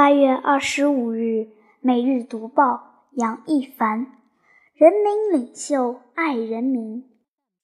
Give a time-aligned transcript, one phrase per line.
[0.00, 1.18] 八月二十五日，
[1.80, 2.64] 《每日读报》
[3.20, 4.06] 杨一凡：
[4.76, 7.02] 人民领袖爱人民。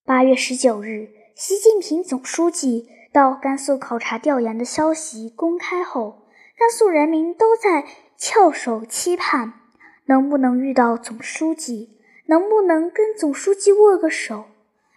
[0.04, 6.24] 八月十九日，习近平总书记到甘肃考察调研的消息公开后，
[6.58, 7.84] 甘肃人民都在
[8.16, 9.52] 翘首期盼，
[10.06, 12.00] 能不能遇到总书记？
[12.26, 14.46] 能不能跟总书记握个手？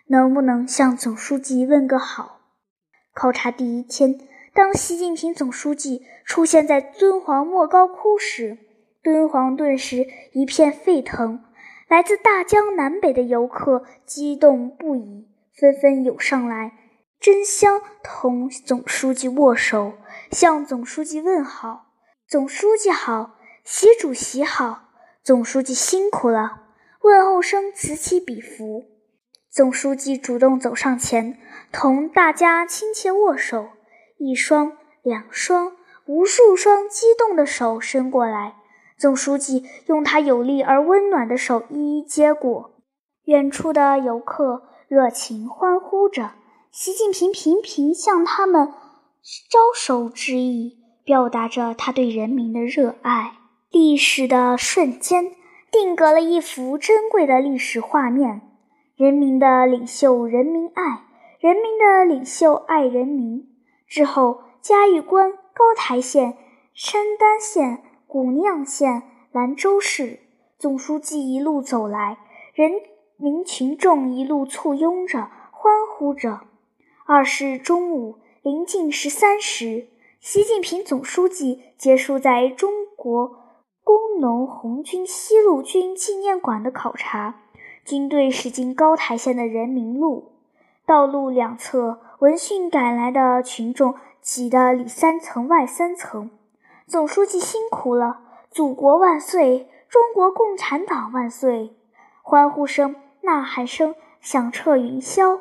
[0.08, 2.40] 能不能向总书记问个好？
[3.14, 4.22] 考察第一天。
[4.58, 8.58] 当习近平总书记出现在敦煌莫高窟时，
[9.04, 11.44] 敦煌顿时一片沸腾。
[11.88, 16.74] 来自大江南北的游客激动不已，纷纷涌上来，
[17.20, 19.94] 争相同总书记握手，
[20.32, 21.92] 向总书记问好
[22.28, 24.90] ：“总书记好，习主席好，
[25.22, 26.64] 总书记辛苦了。”
[27.06, 28.86] 问候声此起彼伏。
[29.52, 31.38] 总书记主动走上前，
[31.72, 33.70] 同大家亲切握手。
[34.18, 35.74] 一双、两双、
[36.06, 38.56] 无数双激动的手伸过来，
[38.98, 42.72] 总书记用他有力而温暖的手一一接过。
[43.26, 46.32] 远处的游客热情欢呼着，
[46.72, 48.74] 习近平频频向他们
[49.50, 53.34] 招手致意，表达着他对人民的热爱。
[53.70, 55.34] 历史的瞬间，
[55.70, 58.42] 定格了一幅珍贵的历史画面：
[58.96, 61.04] 人民的领袖人民爱，
[61.42, 63.57] 人民的领袖爱人民。
[63.88, 66.38] 之后，嘉峪关、高台县、
[66.74, 70.20] 山丹县、古酿县、兰州市，
[70.60, 72.18] 总书记一路走来，
[72.54, 72.72] 人
[73.18, 76.42] 民群众一路簇拥着、欢呼着。
[77.06, 79.88] 二十中午，临近十三时，
[80.20, 83.28] 习近平总书记结束在中国
[83.84, 87.44] 工农红军西路军纪念馆的考察，
[87.86, 90.34] 军队驶进高台县的人民路。
[90.86, 96.32] 道路两侧，闻讯赶来的群众挤得里三层外三层。
[96.88, 101.76] 总书记辛苦了，祖国万岁，中国共产党万岁！
[102.24, 105.40] 欢呼声、呐喊声响彻云霄。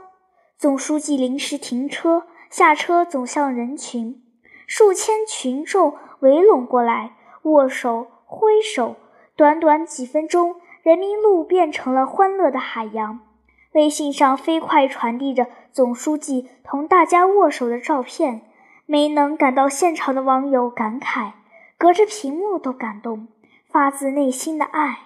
[0.59, 4.23] 总书记临时停车，下车走向人群，
[4.67, 8.97] 数千群众围拢过来，握手挥手。
[9.35, 13.21] 短短几分钟，人民路变成了欢乐的海洋。
[13.77, 18.41] 微信上飞快传递着总书记同大家握手的照片，
[18.87, 21.33] 没能赶到现场的网友感慨，
[21.77, 23.29] 隔着屏幕都感动，
[23.71, 25.01] 发自内心的爱。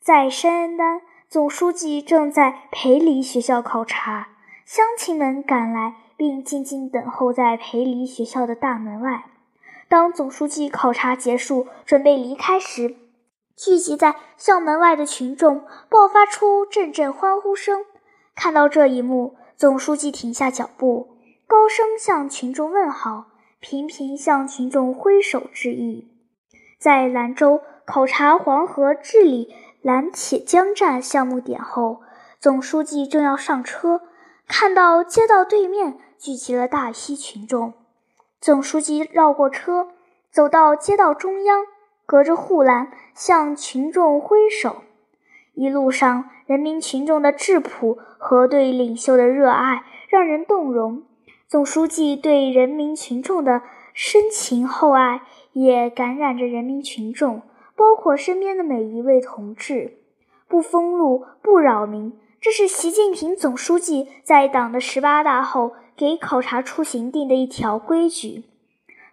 [0.00, 4.28] 在山丹，总书记正在培黎学校考察，
[4.64, 9.26] 乡亲们赶来并静静等候在培黎学校的大门外。
[9.86, 12.96] 当总书记考察结束，准备离开时，
[13.54, 17.84] 聚集在校门外的群众爆发出阵阵欢呼声。
[18.38, 21.16] 看到这一幕，总书记停下脚步，
[21.48, 26.08] 高声向群众问好，频频向群众挥手致意。
[26.78, 32.00] 在兰州考察黄河治理兰铁江站项目点后，
[32.38, 34.02] 总书记正要上车，
[34.46, 37.72] 看到街道对面聚集了大批群众。
[38.40, 39.88] 总书记绕过车，
[40.30, 41.64] 走到街道中央，
[42.06, 44.84] 隔着护栏向群众挥手。
[45.58, 51.02] 一路上，人民群众的质朴和对领袖的热爱让人动容。
[51.48, 55.22] 总书记对人民群众的深情厚爱
[55.54, 57.42] 也感染着人民群众，
[57.74, 59.94] 包括身边的每一位同志。
[60.46, 68.44] 不封路、不扰民，这是习近平总书记在党的十八大后给考察出行定的一条规矩。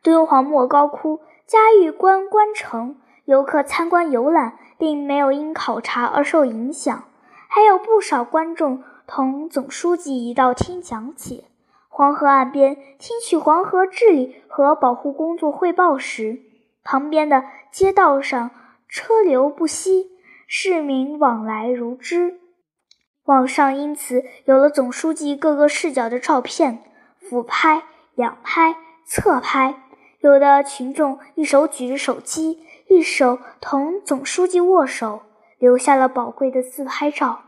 [0.03, 2.97] 敦煌莫高窟、嘉峪关关城。
[3.25, 7.03] 游客参观游览并没有因考察而受影响，
[7.47, 11.45] 还有不少观众同总书记一道听讲解。
[11.87, 16.39] 黄河岸边听取黄河治理和保护工作汇报时，
[16.83, 18.51] 旁边的街道上
[18.89, 20.11] 车流不息，
[20.45, 22.39] 市民往来如织。
[23.23, 26.83] 网上因此有了总书记各个视角的照片：
[27.17, 27.83] 俯拍、
[28.15, 28.75] 仰拍、
[29.05, 29.81] 侧拍。
[30.19, 32.59] 有的群众一手举着手机。
[32.87, 35.21] 一手同总书记握手，
[35.57, 37.41] 留下了宝贵的自拍照。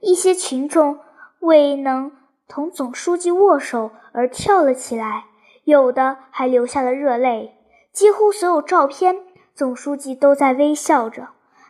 [0.00, 0.98] 一些群众
[1.40, 2.12] 未能
[2.46, 5.24] 同总书记握手而跳了起来，
[5.64, 7.56] 有的还流下了热泪。
[7.92, 9.22] 几乎所有照片，
[9.54, 11.28] 总书记都在微笑着，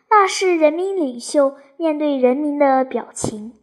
[0.09, 3.53] 那是人民领袖面对人民的表情。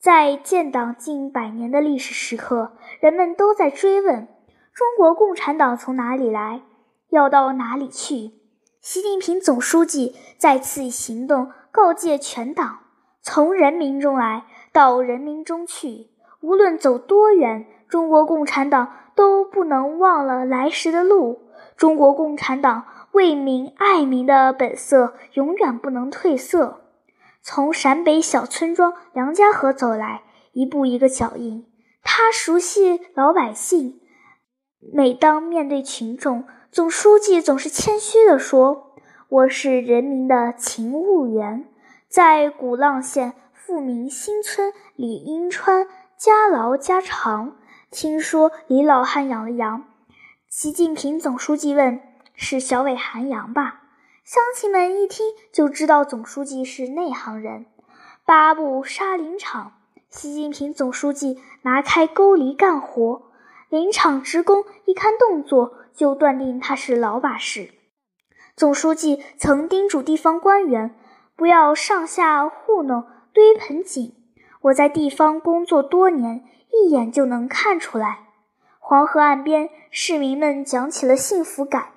[0.00, 4.26] 在建党近百年的历史时刻，人们都在追问：
[4.72, 6.62] 中国共产党从哪里来，
[7.10, 8.37] 要到哪里去？
[8.90, 12.78] 习近平总书记再次以行动告诫全党：
[13.20, 16.06] 从人民中来到人民中去，
[16.40, 21.50] 无论走多远，中国共产党都不能忘了来时的路。
[21.76, 22.86] 中国共产党。
[23.12, 26.80] 为民爱民的本色永远不能褪色。
[27.42, 31.66] 从陕北小村庄梁家河走来，一步一个脚印。
[32.02, 34.00] 他熟悉老百姓。
[34.94, 38.92] 每当面对群众，总书记总是谦虚地说
[39.30, 41.66] ：“我是人民的勤务员，
[42.08, 45.86] 在鼓浪县富民新村李英川
[46.18, 47.56] 家劳家常。
[47.90, 49.84] 听说李老汉养了羊。”
[50.50, 52.00] 习近平总书记问
[52.36, 53.84] ：“是小伟寒羊吧？”
[54.22, 57.64] 乡亲们一听就知道总书记是内行人。
[58.26, 59.72] 八步沙林场，
[60.10, 63.22] 习近平总书记拿开沟犁干活。
[63.70, 67.68] 林场职工一看动作，就断定他是老把式。
[68.56, 70.94] 总书记曾叮嘱地方官员，
[71.36, 73.04] 不要上下糊弄
[73.34, 74.14] 堆盆井。
[74.62, 78.20] 我在地方工作多年，一眼就能看出来。
[78.78, 81.88] 黄河岸边，市民们讲起了幸福感。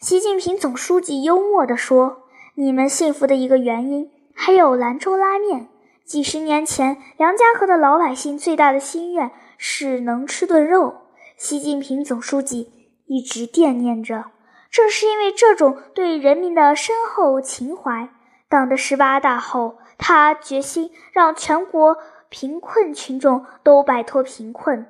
[0.00, 2.22] 习近平总书记幽默地说
[2.56, 5.68] ：“你们幸福的一个原因，还有兰州拉面。
[6.06, 11.02] 几十年前，梁家河的老百姓最大的心愿是能吃顿肉。”
[11.38, 12.72] 习近平总书记
[13.06, 14.32] 一直惦念着，
[14.72, 18.10] 正是因为这种对人民的深厚情怀，
[18.48, 21.96] 党的十八大后，他决心让全国
[22.28, 24.88] 贫困群众都摆脱贫困，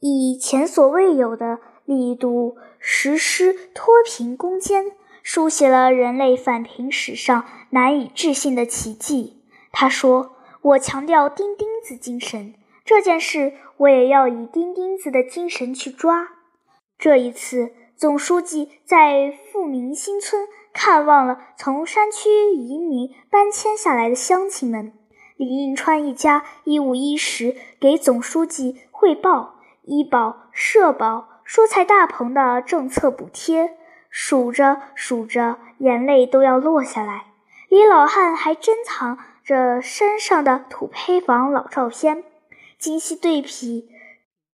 [0.00, 4.92] 以前所未有的力度实施脱贫攻坚，
[5.22, 9.42] 书写了人类反贫史上难以置信的奇迹。
[9.70, 12.54] 他说：“我强调钉钉子精神。”
[12.88, 16.30] 这件事，我也要以钉钉子的精神去抓。
[16.98, 24.94] 这一次，总书记在富民新村看望了从山区移民搬迁下来的乡亲们。
[25.36, 33.76] 李应川一家一五一十给总书记汇报医保、社保、蔬菜大棚的政策补贴，
[34.08, 37.26] 数着数着，眼泪都要落下来。
[37.68, 42.24] 李老汉还珍藏着山上的土坯房老照片。
[42.78, 43.88] 今夕对比，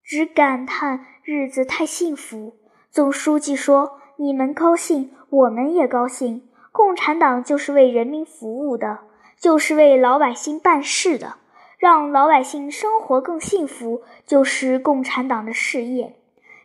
[0.03, 2.57] 只感叹日子太幸福。
[2.91, 6.49] 总书记说：“你们高兴，我们也高兴。
[6.73, 9.01] 共产党就是为人民服务的，
[9.39, 11.35] 就是为老百姓办事的，
[11.77, 16.17] 让老百姓生活更幸福，就是共产党的事业。”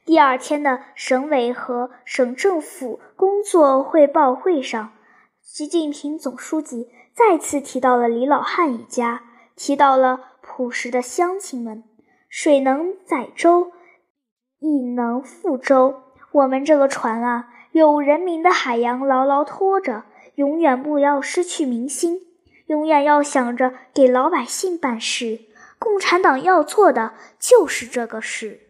[0.05, 4.93] 第二天的省委和省政府工作汇报会上，
[5.41, 9.23] 习近平总书记再次提到了李老汉一家，
[9.57, 10.28] 提到了。
[10.59, 11.85] 朴实的乡亲们，
[12.27, 13.71] 水能载舟，
[14.59, 16.01] 亦能覆舟。
[16.33, 20.03] 我们这个船啊，有人民的海洋牢牢拖着，
[20.35, 22.19] 永远不要失去民心，
[22.65, 25.39] 永远要想着给老百姓办事。
[25.77, 28.68] 共产党要做的就是这个事。